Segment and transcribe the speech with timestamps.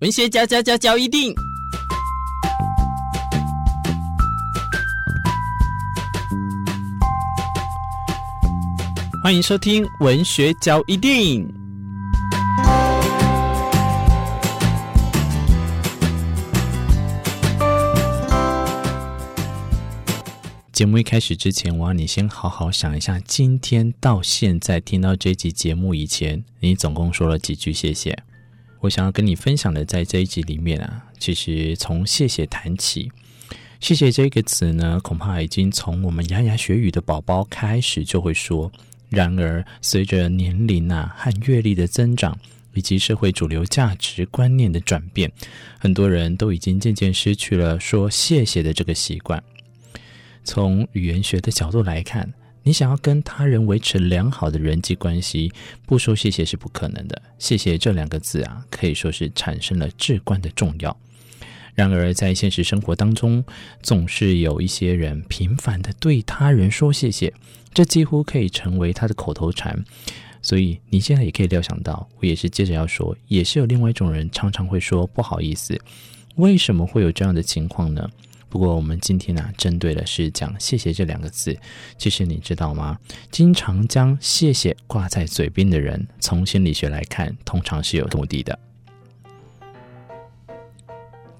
[0.00, 1.34] 文学嚼嚼嚼嚼一定，
[9.22, 11.46] 欢迎收听文学嚼一定。
[20.72, 28.18] 节目一开始之前，我要你先好好想一下，今天到现在听到这集节目以前，你总共说了几句谢谢？
[28.80, 33.12] 我想要跟你分享的，在这一集里面啊，其实从谢谢谈起，
[33.78, 38.72] 谢谢这个词呢，恐怕已经从我们牙牙学语的宝宝开始就会说。
[39.10, 42.38] 然而，随着年龄啊和阅历的增长，
[42.74, 45.30] 以及社会主流价值观念的转变，
[45.78, 49.42] 很多人都已经渐渐失去了说谢谢的这个习惯。
[50.44, 55.52] 从语言学的角度来看，你想要跟他人维持良好的人际关系，
[55.86, 57.22] 不说谢谢是不可能的。
[57.38, 60.96] 谢谢这两个字啊，可以说是产生了至关的重要。
[61.74, 63.42] 然而，在现实生活当中，
[63.82, 67.32] 总是有一些人频繁地对他人说谢谢，
[67.72, 69.82] 这几乎可以成为他的口头禅。
[70.42, 75.80] 所以，你现在也可以料想到，我也是接着要说，也是有另外一种人常常会说不好意思。
[76.36, 78.10] 为什么会有这样的情况呢？
[78.50, 81.56] 不过，我们今天呢、针对的是讲“谢谢”这两个字。
[81.96, 82.98] 其实你知道吗？
[83.30, 88.58] 经常将“谢谢”挂在嘴边的人，从心理学来看，通常是有目的的。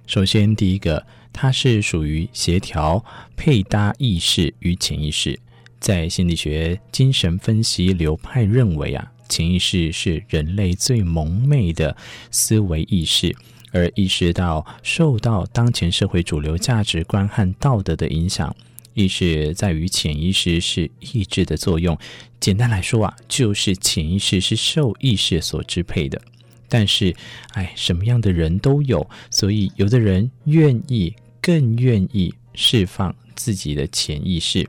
[0.06, 3.04] 首先，第一个，它是属于协调
[3.36, 5.38] 配搭意识与潜意识。
[5.80, 11.96] 在心理学精神分析流派认为啊，潜意识是人类最蒙昧的
[12.30, 13.34] 思维意识。
[13.72, 18.54] 而意识到受到当前社会主流价值观和道德的影响，
[18.94, 21.96] 意识在于潜意识是意志的作用。
[22.40, 26.20] 简单来说啊，就是潜意识是受意识所支配的。
[26.68, 27.14] 但是，
[27.54, 34.68] 哎，什么样的人都有，所以有的人愿意，更愿意释放自己的潜意识。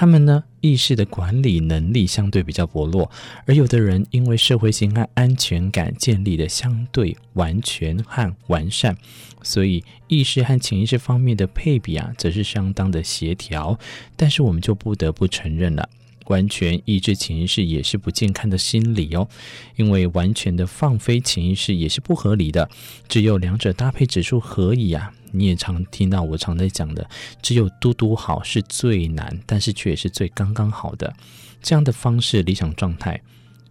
[0.00, 3.10] 他们呢，意识的管理能力相对比较薄弱，
[3.46, 8.96] 而有的人因为社会性和安全感建立的相对完全和完善，
[9.42, 13.76] 所以意识和潜意识方面的配比啊，则是相当的协调。
[14.14, 15.88] 但是我们就不得不承认了，
[16.26, 19.28] 完全抑制潜意识也是不健康的心理哦，
[19.74, 22.70] 因为完全的放飞潜意识也是不合理的，
[23.08, 25.12] 只有两者搭配指数合宜啊。
[25.32, 27.08] 你也常听到我常在讲的，
[27.42, 31.14] 只有嘟嘟好是最难，但是却也是最刚刚好的
[31.62, 33.20] 这样的方式理想状态。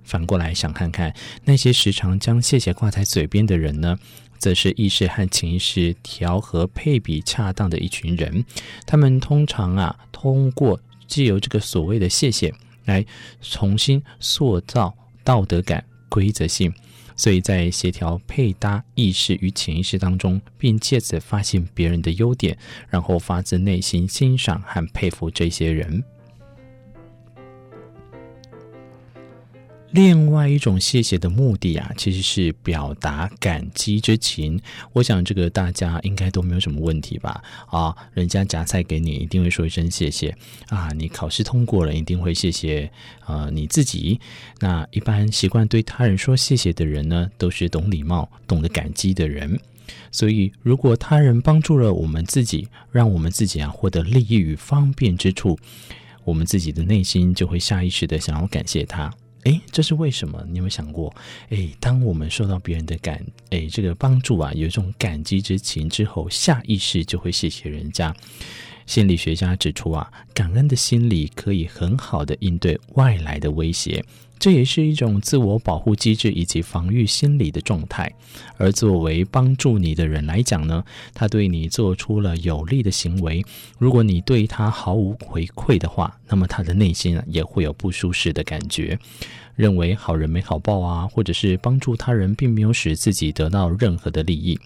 [0.04, 1.14] 反过来想看看
[1.44, 3.98] 那些时常将谢谢挂在嘴边的人呢，
[4.38, 8.46] 则是意识和潜意识调和配比恰当的一群人。
[8.86, 12.54] 他们通常啊，通过借由这个所谓的谢谢
[12.86, 13.06] 来
[13.42, 16.74] 重新塑造道德感、规则性。
[17.18, 22.58] 所以在协调配搭意识与潜意识当中，并借此发现别人的优点，
[22.88, 26.04] 然后发自内心欣赏和佩服这些人。
[29.92, 34.60] 另外一种谢谢的目的啊，其实是表达感激之情。
[34.92, 37.42] 我想这个大家应该都没有什么问题吧？
[37.68, 40.36] 啊，人家夹菜给你，一定会说一声谢谢
[40.68, 40.90] 啊。
[40.92, 42.92] 你考试通过了，一定会谢谢
[43.26, 44.20] 啊你自己。
[44.60, 49.60] 那一般习惯对他人说谢谢的人呢，都是懂礼貌、懂得感激的人。
[50.12, 55.58] 所以，如果他人帮助了我们自己，让我们自己啊获得利益与方便之处，
[56.26, 59.10] 我们自己的内心就会下意识的想要感谢他。
[59.48, 60.44] 诶，这是为什么？
[60.50, 61.14] 你有没有想过？
[61.52, 68.14] 诶，当我们受到别人的感，诶，这个帮助啊，有一种感激之情之后，下意识就会谢谢人家。
[68.86, 74.04] 心理学家指出啊，感恩的心理可以很好的应对外来的威胁。
[74.40, 78.14] 这也是一种自我保护机制以及防御心理的状态。
[78.58, 80.84] 而作为帮助你的人来讲呢，
[81.14, 83.44] 他对你做出了有利的行为，
[83.78, 89.00] 如果你对他毫无回馈的话，那么他的内心啊也会有不舒适的感觉，
[89.56, 94.60] 认为好人没好报啊，或者是帮助他人并没有使自己得到任何的利益。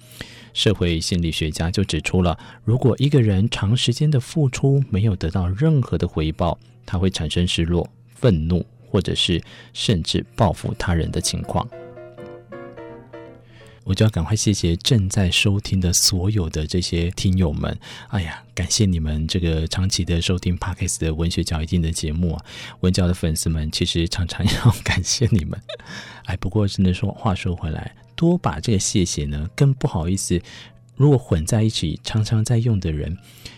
[0.54, 8.66] 社会心理学家就指出了，如果一个人长时间的付出没有得到任何的回报，他会产生失落、愤怒。
[8.92, 9.42] 或者是
[9.74, 11.66] 甚至报复他人的情况，
[13.86, 17.76] 我就要赶快谢谢正在收听的所有的这些听友们。
[18.10, 22.46] 哎呀，感谢你们这个长期的收听 Podcast 的文学嚼一定的节目啊！
[22.82, 25.60] 文教的粉丝们其实常常 要感谢你们。
[26.26, 30.40] 哎，不过真的说话说回来，多把这个谢谢呢更不好意思
[30.96, 33.18] 如果混在一起，常常在用的人。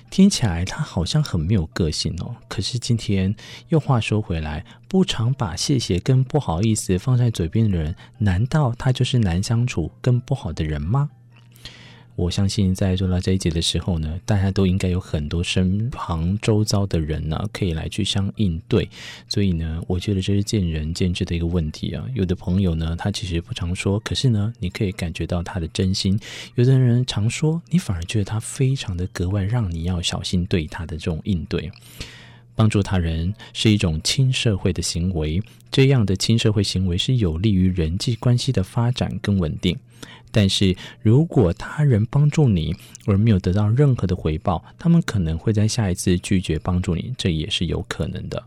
[0.10, 3.36] 听起来他好像很没有个性哦，可是今天
[3.70, 11.10] 又话说回来，不常把谢谢跟不好意思放在嘴边的人，难道他就是难相处跟不好的人吗？
[12.16, 18.88] 我相信在做到这一节的时候呢，大家都应该有很多身旁周遭的人呢，可以来去相应对。
[19.28, 22.06] 所以呢，我觉得这是见仁见智的一个问题啊。
[22.14, 26.16] 有的朋友呢，他其实不常说，可是呢，你可以感觉到他的真心；
[26.56, 31.72] 有的人常说，你反而觉得他非常的格外，让你要小心对他的这种应对。
[32.56, 39.76] 帮助他人是一种亲社会的行为，这样的亲社会行为是有利于人际关系的发展跟稳定。
[40.34, 42.76] 但是如果他人帮助你
[43.06, 48.44] 而没有得到任何的回报，他们可能会在下一次拒绝帮助你，这也是有可能的。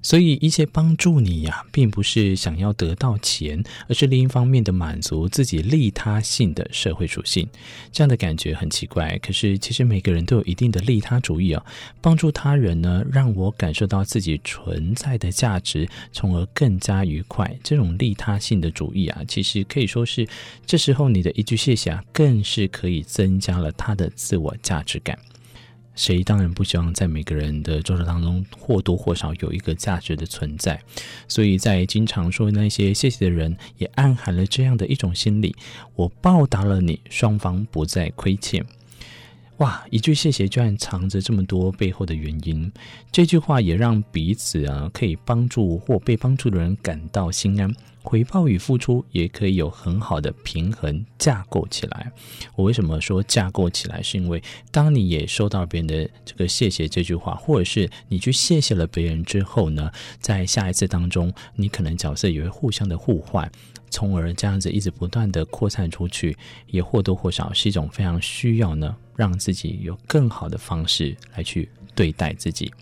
[0.00, 7.46] 所以，一些帮助你呀、啊，并不是想要得到钱，而是另一方面的满足自己利他性的社会属性。
[7.92, 11.64] 这样的感觉很奇怪，可是其实每个人都有一定的利他主义啊。
[12.00, 17.54] 帮助他人呢，让我感受到自己存在的价值，从而更加愉快。
[17.62, 20.26] 这种利他性的主义啊，其实可以说是
[20.64, 25.18] 这时候你的一句谢谢啊，更是可以增加了他的自我价值感。
[25.98, 30.80] 谁当然不希望在每个人的周遭当中或多或少有一个价值的存在，
[31.26, 35.56] 所以在经常说那些谢谢的人，也暗含了这样的一种心理：
[35.96, 38.64] 我报答了你，双方不再亏欠。
[39.58, 42.70] 哇，一句谢谢居然藏着这么多背后的原因，
[43.10, 47.74] 这句话也让彼此啊可以帮助或被帮助的人感到心安。
[48.00, 52.10] 回报与付出也可以有很好的平衡架构起来。
[52.54, 54.00] 我为什么说架构起来？
[54.00, 54.40] 是因为
[54.70, 59.90] 当你也收到别人的这个谢谢这句话，或者是你去谢谢了别人之后呢，
[60.20, 63.50] 在下一次当中，你可能角色也会互相的互换，
[63.90, 66.36] 从而这样子一直不断的扩散出去，
[66.66, 72.72] 也或多或少是一种非常需要呢，让自己有更好的方式来去对待自己。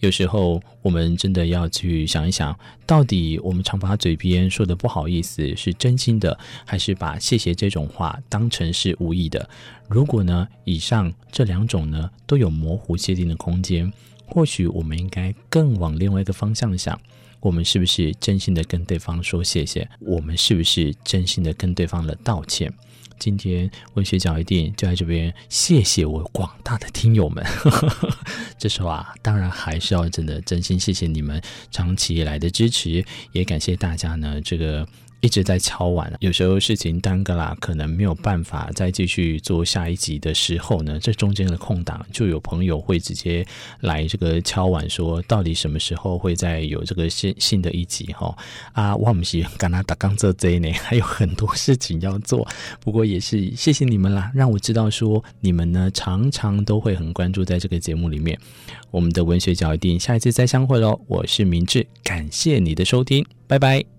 [0.00, 6.36] 有时候，我们真的要去想一想，到底我们常把嘴边说的不好意思是真心的，
[6.66, 9.48] 还是把谢谢这种话当成是无意的？
[9.88, 13.92] 如果呢，以上这两种呢都有模糊界定的空间，
[14.26, 17.00] 或许我们应该更往另外一个方向想：
[17.42, 19.86] 我们是不是真心的跟对方说谢谢？
[20.00, 22.72] 我们是不是真心的跟对方的道歉？
[23.18, 27.44] 今天文学角一定就在这边，谢谢我广大的听友们。
[28.58, 34.86] 这时候啊，当然还是要真的真心谢谢你们长期以来的支持，也感谢大家呢这个。
[35.22, 43.46] 一直在敲碗，有时候事情耽搁啦，可能没有办法再继续做下一集的时候呢，这中间的空档就有朋友会直接
[43.80, 48.36] 来这个敲碗，说到底什么时候会再有这个新新的一集哈？
[48.72, 52.46] 啊，我们是跟他打刚这这一年还有很多事情要做，
[52.80, 58.36] 不过也是谢谢你们啦，让我知道说你们呢常常都会很关注在这个节目里面。
[58.90, 63.91] 我们的文学角一定下一次再相会喽，我是明智，感谢你的收听，拜拜。